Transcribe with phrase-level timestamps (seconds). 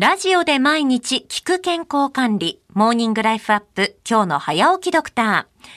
[0.00, 5.68] ラジオで毎日聞く健康管理、モーニングライフアップ、今日の早起きドクター。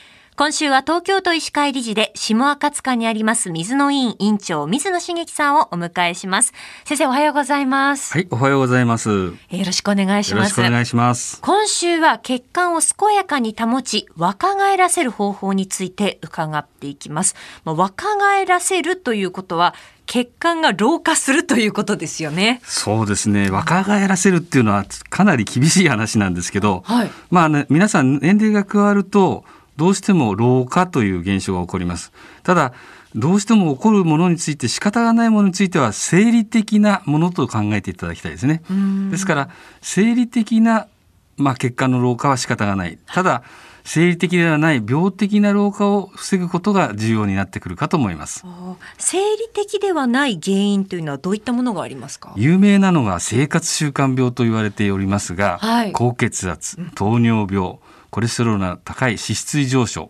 [0.41, 6.51] 今週は東京都医師会理事で、下赤塚にあります水野院院長、水野茂樹さんをお迎えします。
[6.83, 8.11] 先生、おはようございます。
[8.11, 9.11] はい、おはようございます。
[9.11, 10.39] よろしくお願いします。
[10.39, 11.39] よろしくお願いします。
[11.41, 17.35] 今週は血管を健やかに保ち、若返らせる方法について伺っていきます。
[17.63, 19.75] まあ、若返らせるということは、
[20.07, 22.61] 血管が老化するということですよね。
[22.63, 23.51] そうですね。
[23.51, 29.45] 若返らせるっていうのはかなり厳しい話なんですけど、はい、まあね、皆さん年齢が加わると、
[29.77, 32.11] どうしても老化という現象が起こります。
[32.43, 32.73] ただ、
[33.15, 38.61] どうしても起こるものについて仕方がないものについては生理的なものと考えていただきたいですね。
[39.09, 39.49] ですから
[39.81, 40.87] 生理的な
[41.37, 42.99] まあ、血管の老化は仕方がない。
[43.07, 43.41] ただ
[43.83, 48.45] 生理的ではない病的な老化を防ぐことが重要になってくるかと思います
[48.99, 52.33] 生理的ではない原因というのはどういったものがありますか？
[52.35, 57.79] 有名なのが生活習慣病と言われておりますが、はい、高血圧糖尿病
[58.11, 60.09] コレステロールの高い脂質異常症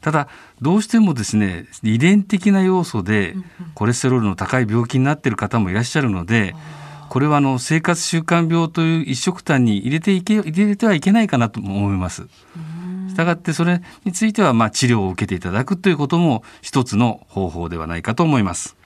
[0.00, 0.28] ただ
[0.62, 3.34] どうしてもですね遺伝的な要素で
[3.74, 6.54] コレステロールの高い病気になっている方もいらっしゃるので、
[7.10, 12.28] これはあの生活習慣病という一色単に入れていけ入れてはいけないかなと思います。
[13.08, 18.76] したがってそれについてはまあ治療を受けていただくということも一つの方法ではないかと思います。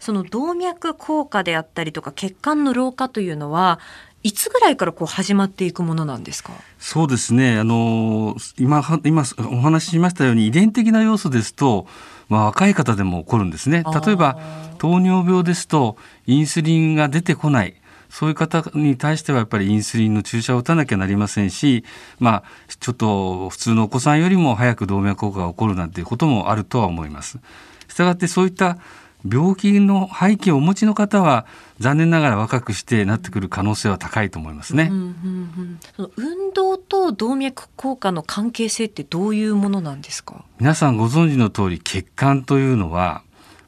[0.00, 3.78] その動脈硬化であったりとか血管の老化というのは
[4.24, 6.52] いつぐらいからこう始まっていくものなんですか？
[6.78, 7.58] そうですね。
[7.58, 11.86] あの今今お話ししましたように遺伝的な要素ですと、
[12.30, 13.84] まあ、若い方でも起こるんですね。
[14.06, 14.38] 例えば
[14.78, 17.76] 糖尿病ですとインスリンが出てこない。
[18.08, 21.84] そういう方に対してはやっぱりインスリンの注射を打たなきゃなりませんし、
[22.20, 27.40] まあ、ちょっと普通のお子さんよりも早く動脈硬化が起こるなんていうこともあるとは思います。
[27.88, 28.78] したがってそういった
[29.26, 31.46] 病気の背景をお持ちの方は
[31.80, 34.88] 残念ながら若くしてなってくる可能性は高いと思いますね。
[34.90, 40.44] うんうんうん、運動と動脈硬化の関係性ってどういうものなんですか？
[40.58, 43.22] 皆さんご存知の通り血管というのは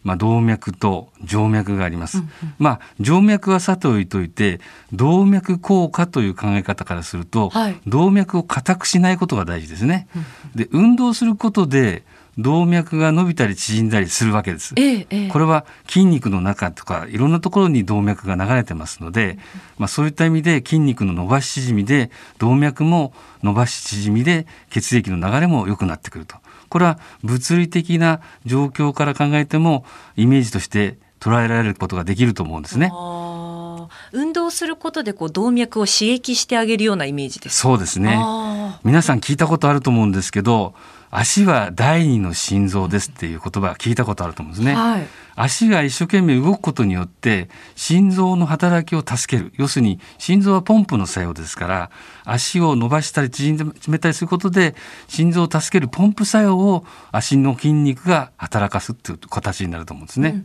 [0.05, 2.19] まあ、動脈と静脈があります。
[2.19, 2.31] うんうん、
[2.61, 4.61] まあ、静脈はさておいといて
[4.93, 10.07] 動脈硬化という考え方からすると、はい、動脈を硬くしないことが大事ですね。
[10.15, 12.05] うんうん、で運動することで
[12.39, 19.39] 動脈が伸びたり縮んだりするわけです、ええ、これは筋肉の中とかいろんなところに動脈が流れてますので、
[19.79, 26.37] まあ、そういった意味で筋肉の伸ばし縮みで動脈も伸ばし縮みで血液の流れも良くなってくると。
[26.69, 29.85] これは物理的な状況から考えても
[30.17, 32.91] イメージとして捉えられることができると思うんですね。
[34.13, 38.19] 運動することでこう動脈を刺激してあげるようなイメージですそうですね。
[38.85, 40.75] 皆さん聞いたことあると思うんですけど
[41.11, 49.53] 足は第二の心臓ですっていう言葉聞いたことあると思うんですね、はい、足が一生懸命動くことによって心臓の働きを助ける。
[49.57, 51.91] 要するに心臓はポンプの作用ですから
[52.25, 54.75] 足を伸ばしたり縮めたりすることで
[55.09, 60.45] 心臓を助けるポンプ作用を足の筋肉が働かすっていう形になると思うんですね、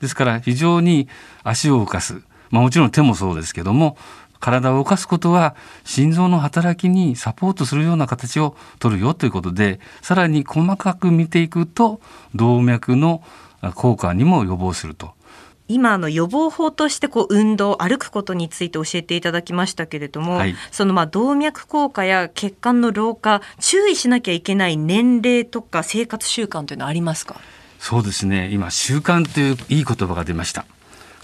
[0.00, 1.08] ですから非常に
[1.42, 3.96] 足を動かすまあもちろん手もそうですけども
[4.38, 12.00] 体を動かすことは心臓の働きにサポートするような形を取るよということでさらに細かく見ていくと
[12.34, 13.22] 動脈の
[13.74, 15.14] 効果にも予防すると。
[15.68, 27.36] 今の予防法としてこう運動歩くことについて教えていただきましたけれども、はい、そのまあ動脈硬化や血管の老化注意しなきゃいけない年齢とか生活習慣というのはありますか？
[27.78, 28.50] そうですね。
[28.52, 30.66] 今習慣といういい言葉が出ました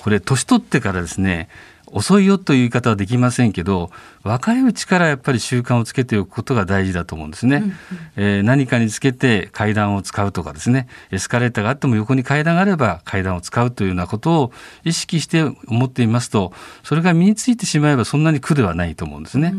[0.01, 1.49] これ年取ってからですね
[1.93, 3.91] 遅いよという言い方はできませんけど
[4.23, 7.73] 若いうちからやっぱり習慣をつけておくことが大事だと思うんですね、うんうん、
[8.17, 14.53] えー、何かにつけて階段を使うとかですねエスカレーターがあっても横に階段があれば階段を使うというようなことを
[14.85, 19.55] 意識して思っていますとそれが身についてしまえばそんなに苦ではないと思うんですね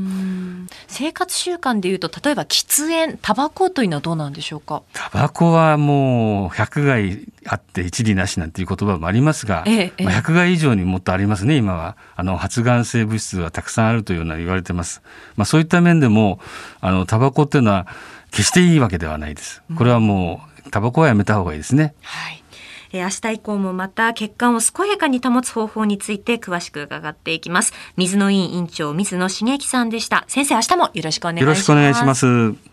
[0.91, 4.81] 生活習慣でいうと例えば喫煙タバコというのはどうなんでしょうか？
[4.93, 11.95] タバコはもう百害あって一理なしなんていう言葉もありますが、ええまあ、100害以上にもっとありますね今は。
[12.15, 15.01] あの発がん性物質はたくさんあるというような言われてます、
[15.37, 16.39] まあ、そういった面でも
[16.81, 17.87] あのタバコっていうのは
[18.31, 19.61] 決していいわけではないです。
[19.77, 22.43] これはもうタバコはやめた方がいいですね、はい
[22.91, 27.73] えー、明日以降もまた血管を健やかに保つ方法について詳しく伺っていきます。
[27.97, 30.25] 水野委員長水野茂樹さんでした。
[30.27, 31.41] 先生明日もよろしくお願いします。
[31.41, 32.68] よろしくお願いします。